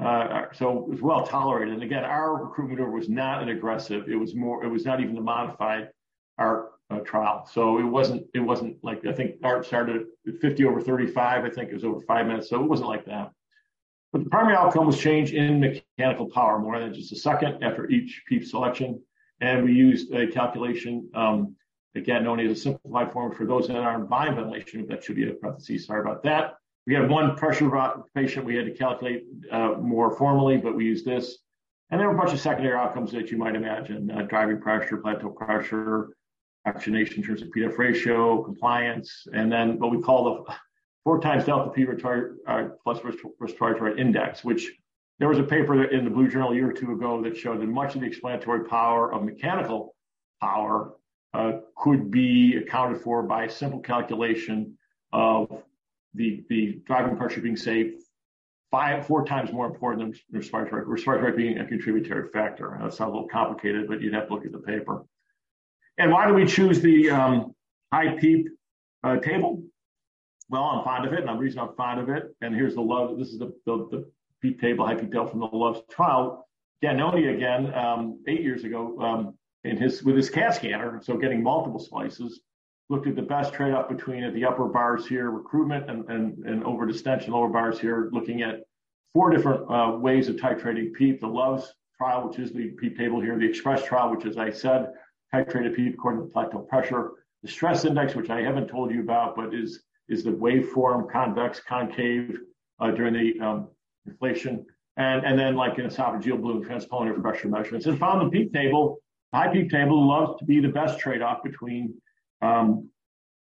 [0.00, 1.74] Uh, so it was well tolerated.
[1.74, 4.08] And again, our recruitment was not an aggressive.
[4.08, 4.64] It was more.
[4.64, 5.90] It was not even the modified
[6.38, 7.48] ART uh, trial.
[7.52, 8.26] So it wasn't.
[8.34, 11.44] It wasn't like I think ART started at 50 over 35.
[11.44, 12.48] I think it was over five minutes.
[12.48, 13.30] So it wasn't like that.
[14.12, 17.88] But the primary outcome was change in mechanical power, more than just a second after
[17.90, 19.00] each PEEP selection.
[19.40, 21.56] And we used a calculation, um,
[21.94, 24.86] again known as a simplified form for those that are in volume ventilation.
[24.88, 25.86] That should be a parenthesis.
[25.86, 26.56] Sorry about that.
[26.86, 27.70] We had one pressure
[28.14, 31.38] patient we had to calculate uh, more formally, but we used this.
[31.90, 34.96] And there are a bunch of secondary outcomes that you might imagine: uh, driving pressure,
[34.98, 36.10] plateau pressure,
[36.66, 40.54] oxygenation in terms of PDF ratio, compliance, and then what we call the
[41.04, 43.00] four times delta P uh, plus
[43.38, 44.72] respiratory index, which
[45.18, 47.60] there was a paper in the Blue Journal a year or two ago that showed
[47.60, 49.94] that much of the explanatory power of mechanical
[50.40, 50.94] power
[51.34, 54.78] uh, could be accounted for by a simple calculation
[55.12, 55.62] of
[56.14, 57.92] the, the driving pressure being safe
[58.70, 62.78] five, four times more important than respiratory, respiratory being a contributory factor.
[62.80, 65.04] That sounds a little complicated, but you'd have to look at the paper.
[65.96, 67.54] And why do we choose the um,
[67.92, 68.46] high PEEP
[69.02, 69.62] uh, table?
[70.50, 72.80] Well, I'm fond of it, and the reason I'm fond of it, and here's the
[72.80, 73.18] love.
[73.18, 74.10] This is the, the, the
[74.42, 76.46] PEEP table, high PEEP table from the LOVES trial.
[76.82, 81.42] Gattinoni again, um, eight years ago, um, in his with his CAT scanner, so getting
[81.42, 82.40] multiple slices,
[82.88, 86.64] looked at the best trade-off between at the upper bars here, recruitment and, and, and
[86.64, 88.62] over distension, lower bars here, looking at
[89.12, 91.20] four different uh, ways of titrating PEEP.
[91.20, 94.50] The LOVES trial, which is the PEEP table here, the EXPRESS trial, which, as I
[94.50, 94.92] said,
[95.34, 97.10] titrated PEEP according to plateau pressure.
[97.42, 101.60] The stress index, which I haven't told you about, but is is the waveform, convex,
[101.60, 102.38] concave
[102.80, 103.68] uh, during the um,
[104.10, 104.64] inflation,
[104.96, 107.86] and and then like in esophageal balloon transpulmonary pressure measurements.
[107.86, 108.98] And found the PEEP table,
[109.32, 111.94] high PEEP table loves to be the best trade-off between
[112.42, 112.88] um,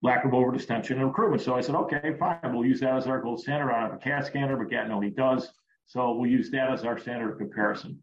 [0.01, 1.41] lack of over distension and recruitment.
[1.41, 3.71] So I said, okay, fine, we'll use that as our gold standard.
[3.71, 5.51] I have a CAT scanner, but Gattinoni does.
[5.85, 7.99] So we'll use that as our standard of comparison.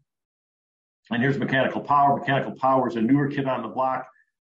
[1.11, 2.17] And here's mechanical power.
[2.17, 4.07] Mechanical power is a newer kid on the block.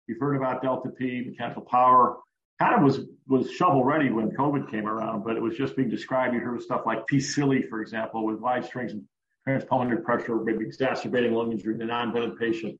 [0.07, 1.23] You've heard about Delta P.
[1.25, 2.17] Mechanical power
[2.59, 5.89] kind of was was shovel ready when COVID came around, but it was just being
[5.89, 6.33] described.
[6.33, 9.03] You heard stuff like P-SILI, for example, with wide strings and
[9.47, 12.79] transpulmonary pressure, maybe exacerbating lung injury in a non-vented patient.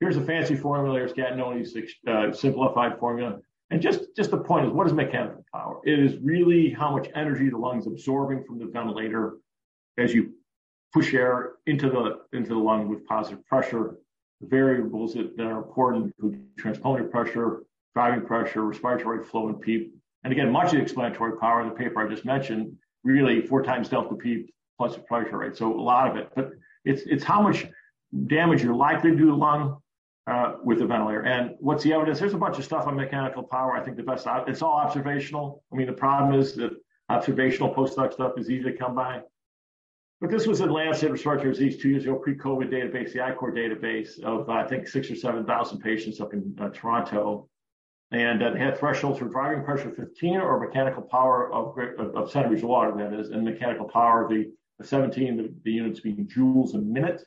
[0.00, 0.98] Here's a fancy formula.
[0.98, 1.74] There's Gattinoni's
[2.06, 3.38] uh, simplified formula.
[3.70, 5.80] And just, just the point is, what is mechanical power?
[5.84, 9.38] It is really how much energy the lungs absorbing from the ventilator
[9.98, 10.34] as you
[10.92, 13.96] push air into the into the lung with positive pressure.
[14.40, 17.62] The variables that, that are important include transpulmonary pressure,
[17.96, 19.94] driving pressure, respiratory flow, and PEEP.
[20.22, 23.62] And again, much of the explanatory power in the paper I just mentioned, really four
[23.62, 25.56] times delta PEEP plus the pressure rate.
[25.56, 26.50] So a lot of it, but
[26.84, 27.66] it's it's how much
[28.26, 29.78] damage you're likely to do to the lung
[30.26, 31.22] uh, with the ventilator.
[31.22, 32.18] And what's the evidence?
[32.18, 33.74] There's a bunch of stuff on mechanical power.
[33.74, 35.64] I think the best, it's all observational.
[35.72, 36.72] I mean, the problem is that
[37.08, 39.22] observational post hoc stuff is easy to come by.
[40.20, 44.22] But this was in Lancet Respiratory Disease two years ago, pre-COVID database, the ICOR database
[44.22, 47.48] of, uh, I think, six or 7,000 patients up in uh, Toronto.
[48.12, 51.76] And uh, had thresholds for driving pressure 15 or mechanical power of,
[52.16, 56.00] of, centimeters of water, that is, and mechanical power, the, the 17, the, the units
[56.00, 57.22] being joules a minute.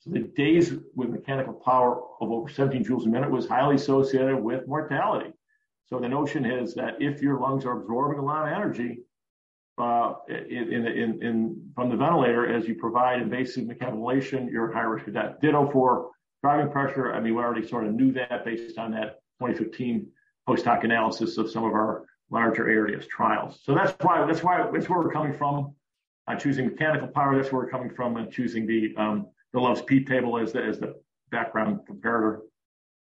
[0.00, 4.36] So the days with mechanical power of over 17 joules a minute was highly associated
[4.36, 5.32] with mortality.
[5.86, 9.00] So the notion is that if your lungs are absorbing a lot of energy
[9.78, 14.74] uh, in, in, in, from the ventilator as you provide invasive mechanical ventilation, you're at
[14.74, 15.36] higher risk of death.
[15.40, 16.10] Ditto for
[16.42, 17.12] driving pressure.
[17.12, 20.06] I mean, we already sort of knew that based on that 2015
[20.46, 23.60] post hoc analysis of some of our larger areas trials.
[23.62, 25.74] So that's why that's why that's where we're coming from
[26.26, 27.36] on choosing mechanical power.
[27.36, 30.62] That's where we're coming from on choosing the um, the LOVES P table as the,
[30.62, 30.94] as the
[31.30, 32.40] background comparator.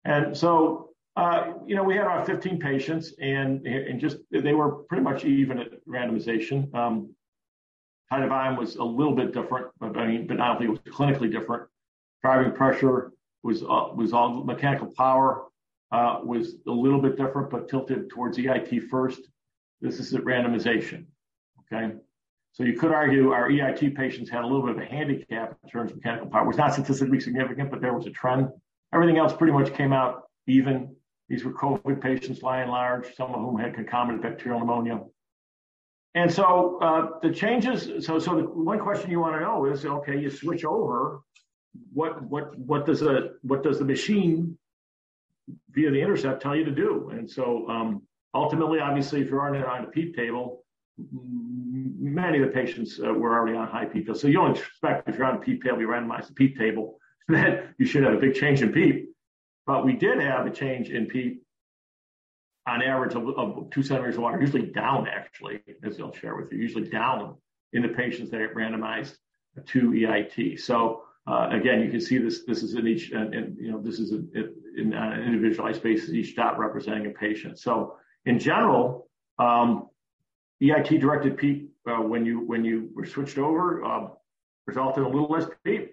[0.05, 4.83] And so, uh, you know, we had about 15 patients and, and just, they were
[4.83, 6.73] pretty much even at randomization.
[6.73, 7.15] Um,
[8.11, 11.31] of volume was a little bit different, but I mean, but not only was clinically
[11.31, 11.63] different.
[12.21, 15.49] Driving pressure was, uh, was all mechanical power, uh,
[16.23, 19.21] was a little bit different, but tilted towards EIT first.
[19.81, 21.05] This is at randomization.
[21.71, 21.93] Okay.
[22.53, 25.69] So you could argue our EIT patients had a little bit of a handicap in
[25.69, 26.43] terms of mechanical power.
[26.43, 28.49] It was not statistically significant, but there was a trend.
[28.93, 30.95] Everything else pretty much came out even.
[31.29, 35.01] These were COVID patients by and large, some of whom had concomitant bacterial pneumonia.
[36.15, 39.83] And so uh, the changes, so so the one question you want to know is,
[39.83, 41.21] okay, you switch over,
[41.91, 43.03] what what what does
[43.41, 44.57] what does the machine
[45.71, 47.09] via the intercept tell you to do?
[47.11, 48.01] And so um,
[48.33, 50.63] ultimately, obviously, if you're on on a PEEP table,
[50.97, 54.15] many of the patients uh, were already on high PEEP.
[54.15, 56.97] So you don't expect if you're on PEEP table, you randomize the PEEP table,
[57.29, 59.09] that you should have a big change in PEEP.
[59.65, 61.41] But we did have a change in PEEP
[62.67, 66.51] on average of, of two centimeters of water, usually down actually, as I'll share with
[66.51, 67.35] you, usually down
[67.73, 69.15] in the patients that are randomized
[69.67, 70.59] to EIT.
[70.59, 72.43] So again, you can see this.
[72.43, 77.07] This is in each, you know, this is in, an individualized basis, each dot representing
[77.07, 77.59] a patient.
[77.59, 79.09] So in general,
[79.39, 79.89] um,
[80.61, 84.07] EIT directed PEEP uh, when you when you were switched over uh,
[84.65, 85.91] resulted in a little less PEEP.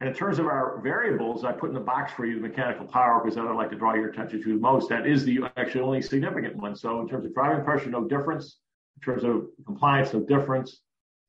[0.00, 2.86] And in terms of our variables, I put in the box for you the mechanical
[2.86, 4.88] power because I don't like to draw your attention to the most.
[4.88, 6.74] That is the actually only significant one.
[6.74, 8.58] So in terms of driving pressure, no difference.
[8.96, 10.80] In terms of compliance, no difference.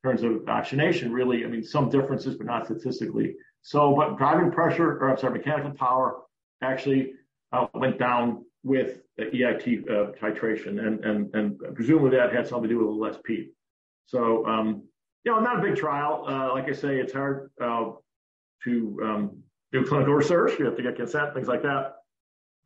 [0.04, 3.36] Terms of oxygenation, really, I mean, some differences, but not statistically.
[3.62, 6.22] So, but driving pressure, or I'm sorry, mechanical power
[6.62, 7.14] actually
[7.52, 12.70] uh, went down with the EIT uh, titration, and, and, and presumably that had something
[12.70, 13.54] to do with less PEEP.
[14.06, 14.84] So, um,
[15.24, 16.26] you know, not a big trial.
[16.28, 17.92] Uh, like I say, it's hard uh,
[18.66, 19.38] to um,
[19.72, 20.60] do clinical research.
[20.60, 21.96] You have to get consent, things like that.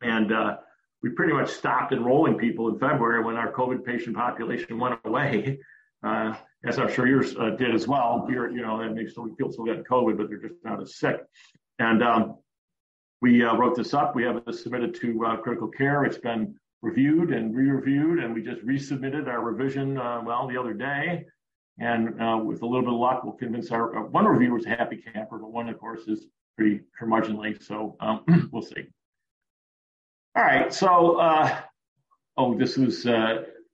[0.00, 0.56] And uh,
[1.02, 5.60] we pretty much stopped enrolling people in February when our COVID patient population went away.
[6.02, 6.34] Uh,
[6.64, 8.26] as I'm sure yours uh, did as well.
[8.30, 10.96] You're, you know, that makes some people still getting COVID, but they're just not as
[10.96, 11.20] sick.
[11.78, 12.36] And um,
[13.20, 14.14] we uh, wrote this up.
[14.14, 16.04] We have it submitted to uh, critical care.
[16.04, 20.72] It's been reviewed and re-reviewed, and we just resubmitted our revision, uh, well, the other
[20.72, 21.26] day.
[21.80, 24.70] And uh, with a little bit of luck, we'll convince our one reviewer is a
[24.70, 27.62] happy camper, but one, of course, is pretty curmudgeonly.
[27.62, 28.86] So um, we'll see.
[30.34, 30.72] All right.
[30.72, 31.16] So,
[32.36, 33.06] oh, this was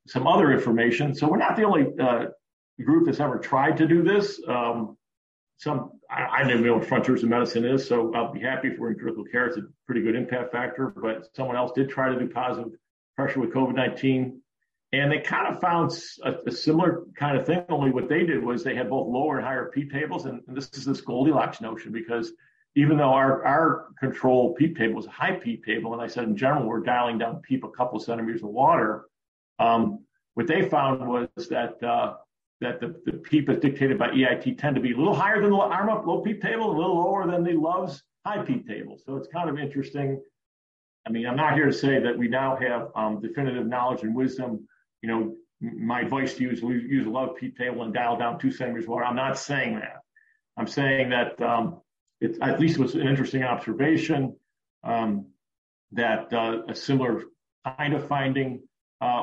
[0.06, 1.14] some other information.
[1.14, 2.26] So we're not the only uh,
[2.82, 4.40] group that's ever tried to do this.
[4.46, 4.96] Um,
[5.56, 8.78] some I, I even know what frontiers of medicine is, so I'll be happy if
[8.78, 9.46] we're in critical care.
[9.46, 10.88] It's a pretty good impact factor.
[10.88, 12.72] But someone else did try to do positive
[13.16, 14.40] pressure with COVID nineteen,
[14.92, 15.92] and they kind of found
[16.24, 17.64] a, a, similar kind of thing.
[17.68, 20.56] Only what they did was they had both lower and higher PEEP tables, and, and
[20.56, 22.32] this is this Goldilocks notion because
[22.76, 26.24] even though our, our control PEEP table was a high PEEP table, and I said
[26.24, 29.06] in general we're dialing down PEEP a couple centimeters of water,
[29.58, 32.14] um, what they found was that uh,
[32.60, 35.56] that the, the PEEP dictated by EIT tend to be a little higher than the
[35.56, 38.98] arm up low PEEP table, a little lower than the LOVES high PEEP table.
[39.04, 40.20] So it's kind of interesting.
[41.06, 44.14] I mean, I'm not here to say that we now have um, definitive knowledge and
[44.14, 44.66] wisdom.
[45.02, 48.38] You know, my advice to you is use a LOVE PEEP table and dial down
[48.38, 49.04] two centimeters water.
[49.04, 50.00] I'm not saying that.
[50.56, 51.80] I'm saying that um,
[52.40, 54.36] at least was an interesting observation
[54.84, 55.26] um,
[55.92, 57.24] that uh, a similar
[57.78, 58.62] kind of finding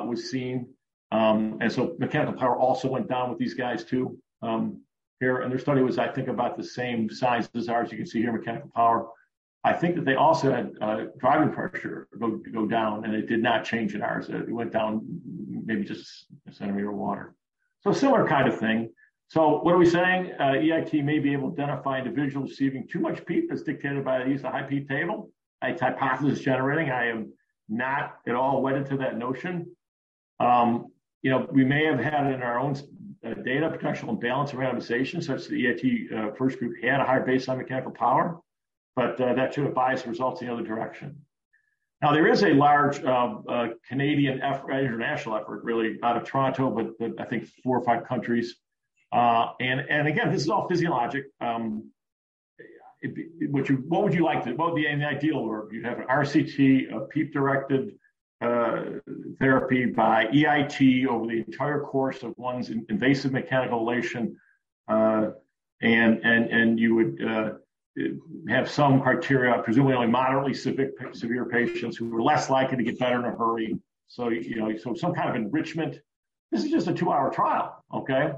[0.06, 0.68] was seen.
[1.12, 4.82] Um, and so mechanical power also went down with these guys too um,
[5.20, 5.42] here.
[5.42, 7.92] And their study was, I think, about the same size as ours.
[7.92, 9.08] You can see here mechanical power.
[9.64, 13.44] I think that they also had uh, driving pressure go go down, and it did
[13.44, 14.30] not change in ours.
[14.30, 15.06] It went down
[15.66, 17.36] maybe just a centimeter of water.
[17.82, 18.90] So similar kind of thing.
[19.28, 20.34] So what are we saying?
[20.40, 24.24] Uh, EIT may be able to identify individuals receiving too much PEEP as dictated by
[24.24, 25.32] the use of high PEEP table.
[25.62, 26.90] It's hypothesis generating.
[26.90, 27.32] I am
[27.72, 29.76] not at all wedded to that notion.
[30.40, 32.76] Um, you know, we may have had in our own
[33.26, 37.06] uh, data potential imbalance of randomization, such that the EIT uh, first group had a
[37.06, 38.40] higher baseline mechanical power,
[38.96, 41.16] but uh, that should have biased results in the other direction.
[42.02, 46.72] Now, there is a large uh, uh, Canadian effort, international effort, really out of Toronto,
[46.72, 48.56] but, but I think four or five countries
[49.12, 51.26] uh, and and again, this is all physiologic.
[51.42, 51.92] Um,
[53.50, 54.54] what you what would you like to?
[54.54, 55.72] What would be an ideal world?
[55.72, 57.96] You'd have an RCT, a PEEP directed
[58.42, 58.84] uh,
[59.40, 64.34] therapy by EIT over the entire course of one's invasive mechanical ablation,
[64.88, 65.32] uh,
[65.82, 67.52] and and and you would uh,
[68.50, 73.00] have some criteria, presumably only moderately severe, severe patients who are less likely to get
[73.00, 73.78] better in a hurry.
[74.08, 76.00] So you know, so some kind of enrichment.
[76.52, 78.34] This is just a two-hour trial, okay?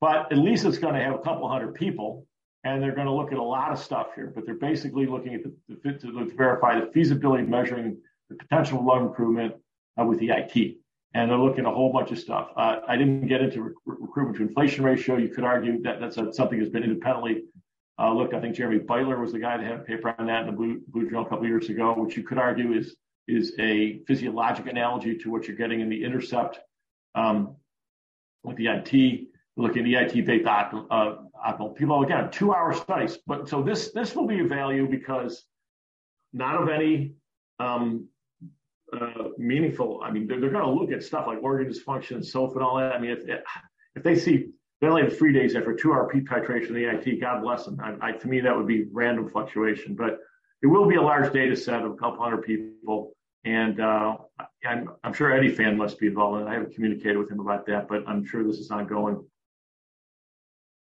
[0.00, 2.26] But at least it's going to have a couple hundred people,
[2.64, 4.32] and they're going to look at a lot of stuff here.
[4.34, 7.98] But they're basically looking at the, the to, to verify the feasibility of measuring
[8.28, 9.54] the potential lung improvement
[10.00, 10.76] uh, with EIT.
[11.14, 12.48] And they're looking at a whole bunch of stuff.
[12.56, 15.16] Uh, I didn't get into rec- recruitment to inflation ratio.
[15.16, 17.42] You could argue that that's a, something that's been independently
[17.98, 18.32] uh, looked.
[18.32, 20.52] I think Jeremy Beitler was the guy that had a paper on that in the
[20.52, 22.96] Blue, Blue Journal a couple of years ago, which you could argue is
[23.28, 26.58] is a physiologic analogy to what you're getting in the intercept
[27.14, 27.54] um,
[28.42, 28.66] with the
[29.58, 31.14] EIT looking at EIT-based uh,
[31.46, 32.02] optimal people.
[32.02, 33.18] Again, two-hour studies.
[33.26, 35.44] But so this this will be a value because
[36.32, 37.14] not of any
[37.58, 38.08] um,
[38.92, 40.00] uh, meaningful.
[40.02, 42.62] I mean, they're, they're going to look at stuff like organ dysfunction, and SOF, and
[42.62, 42.92] all that.
[42.92, 43.40] I mean, if
[43.94, 44.48] if they see
[44.80, 47.78] ventilated three days after two-hour PEEP titration of the EIT, God bless them.
[47.80, 50.18] I, I, to me, that would be random fluctuation, but
[50.62, 53.12] it will be a large data set of a couple hundred people.
[53.44, 54.16] And uh,
[54.64, 56.50] I'm, I'm, sure Eddy Fan must be involved in it.
[56.50, 59.24] I haven't communicated with him about that, but I'm sure this is ongoing.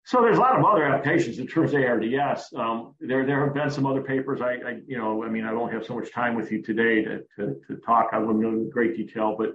[0.09, 2.51] So there's a lot of other applications in terms of ARDS.
[2.55, 4.41] Um, there, there have been some other papers.
[4.41, 7.03] I, I, you know, I mean, I won't have so much time with you today
[7.03, 8.09] to, to, to talk.
[8.11, 9.51] I wouldn't go into great detail, but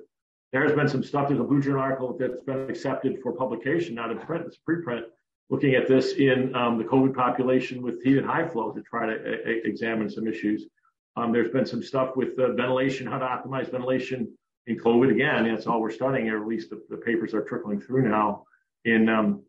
[0.52, 1.26] there has been some stuff.
[1.26, 4.44] There's a Blue Journal article that's been accepted for publication, not in print.
[4.46, 5.02] It's preprint,
[5.50, 9.06] looking at this in um, the COVID population with heat and high flow to try
[9.06, 10.68] to a- a- examine some issues.
[11.16, 14.32] Um, there's been some stuff with uh, ventilation, how to optimize ventilation
[14.68, 15.10] in COVID.
[15.10, 18.44] Again, that's all we're studying, or at least the, the papers are trickling through now
[18.84, 19.42] in um,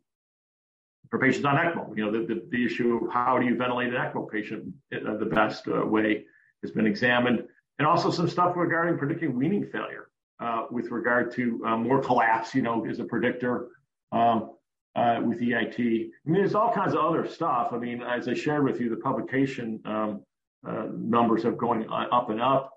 [1.10, 1.96] for patients on ECMO.
[1.96, 5.16] You know, the, the, the, issue of how do you ventilate an ECMO patient uh,
[5.16, 6.24] the best uh, way
[6.62, 7.42] has been examined.
[7.78, 10.08] And also some stuff regarding predicting weaning failure
[10.40, 13.68] uh, with regard to uh, more collapse, you know, as a predictor.
[14.12, 14.52] Um,
[14.94, 15.78] uh, with EIT.
[15.78, 17.68] I mean, there's all kinds of other stuff.
[17.72, 20.22] I mean, as I shared with you, the publication um,
[20.64, 22.72] numbers are going up and up.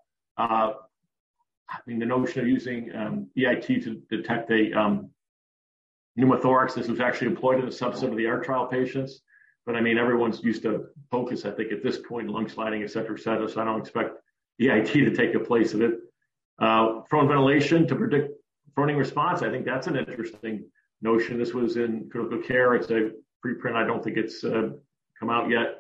[1.70, 5.10] I mean, the notion of using um, EIT to detect a um,
[6.20, 9.22] pneumothorax, this was actually employed in a subset of the ART trial patients.
[9.66, 12.92] But I mean, everyone's used to POCUS, I think, at this point, lung sliding, et
[12.92, 13.48] cetera, et cetera.
[13.48, 14.18] So I don't expect
[14.62, 16.00] EIT to take a place of it.
[16.60, 18.34] Uh, prone ventilation to predict
[18.78, 20.66] proning response, I think that's an interesting
[21.02, 21.38] notion.
[21.38, 22.76] This was in critical care.
[22.76, 23.12] It's a
[23.46, 23.76] preprint.
[23.76, 24.70] I don't think it's uh,
[25.20, 25.78] come out yet.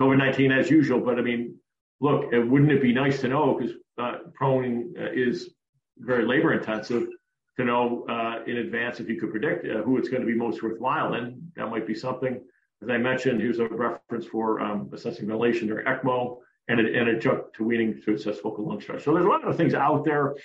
[0.00, 1.00] COVID 19 as usual.
[1.00, 1.56] But I mean,
[2.00, 5.50] look, wouldn't it be nice to know because uh, proning uh, is
[5.98, 7.08] very labor intensive
[7.56, 10.34] to know uh, in advance if you could predict uh, who it's going to be
[10.34, 11.14] most worthwhile.
[11.14, 12.40] And that might be something.
[12.82, 16.38] As I mentioned, here's a reference for um, assessing ventilation or ECMO
[16.68, 19.04] and a, and a jump to weaning to assess focal lung stress.
[19.04, 20.36] So there's a lot of things out there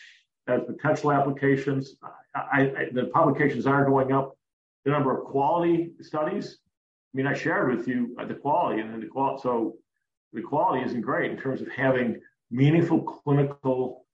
[0.47, 1.95] as potential applications.
[2.35, 4.37] I, I, the publications are going up.
[4.83, 6.59] The number of quality studies.
[7.13, 9.41] I mean, I shared with you the quality and the quality.
[9.41, 9.77] So
[10.33, 12.19] the quality isn't great in terms of having
[12.51, 14.04] meaningful clinical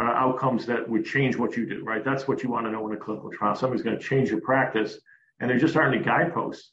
[0.00, 1.84] uh, outcomes that would change what you do.
[1.84, 2.04] Right?
[2.04, 3.54] That's what you want to know in a clinical trial.
[3.54, 4.98] Somebody's going to change your practice,
[5.40, 6.72] and there just aren't any guideposts.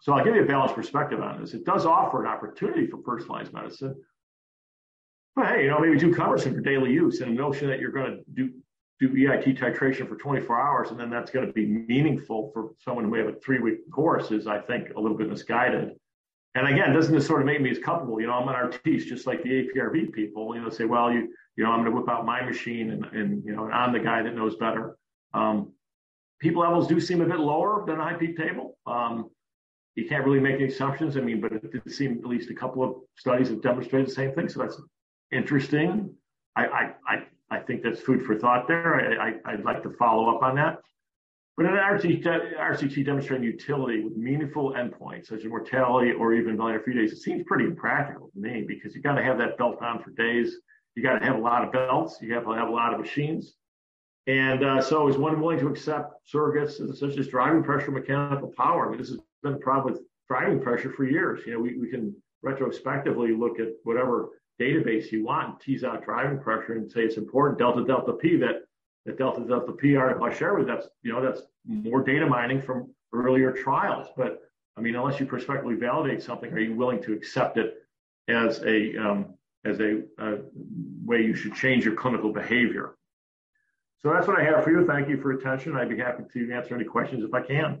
[0.00, 1.54] So I'll give you a balanced perspective on this.
[1.54, 3.96] It does offer an opportunity for personalized medicine,
[5.38, 7.92] well, hey, you know, maybe do cumbersome for daily use and the notion that you're
[7.92, 8.52] going to do
[8.98, 13.04] do EIT titration for 24 hours and then that's going to be meaningful for someone
[13.04, 15.92] who may have a three week course is, I think, a little bit misguided.
[16.54, 18.20] And again, doesn't this sort of make me as comfortable?
[18.20, 20.54] You know, I'm an artiste, just like the APRV people.
[20.54, 23.04] You know, say, well, you you know, I'm going to whip out my machine and
[23.06, 24.96] and you know, and I'm the guy that knows better.
[25.34, 25.72] Um,
[26.40, 28.78] PEEP levels do seem a bit lower than a high PEEP table.
[28.86, 29.30] Um,
[29.96, 31.16] you can't really make any assumptions.
[31.16, 34.12] I mean, but it did seem at least a couple of studies have demonstrated the
[34.12, 34.48] same thing.
[34.48, 34.80] So that's
[35.32, 36.14] interesting.
[36.54, 39.20] I, I, I, I think that's food for thought there.
[39.20, 40.78] I, I, would like to follow up on that.
[41.58, 46.94] But an RCT, demonstrating utility with meaningful endpoints, such as mortality or even ventilator free
[46.94, 50.00] days, it seems pretty impractical to me because you've got to have that belt on
[50.00, 50.54] for days.
[50.94, 52.18] You got to have a lot of belts.
[52.22, 53.56] You have to have a lot of machines.
[54.28, 58.86] And uh, so, is one willing to accept surrogates such as driving pressure, mechanical power?
[58.86, 61.40] I mean, this has been a problem with driving pressure for years.
[61.44, 64.28] You know, we, we can retrospectively look at whatever
[64.60, 68.36] database you want and tease out driving pressure and say it's important delta delta p
[68.36, 68.62] that
[69.08, 72.60] that delta delta p article I share with that's you know that's more data mining
[72.60, 74.08] from earlier trials.
[74.16, 74.42] But
[74.76, 77.82] I mean, unless you prospectively validate something, are you willing to accept it
[78.28, 79.34] as a um,
[79.64, 80.38] as a, a
[81.04, 82.96] way you should change your clinical behavior?
[84.00, 84.86] So that's what I have for you.
[84.86, 85.74] Thank you for attention.
[85.74, 87.80] I'd be happy to answer any questions if I can.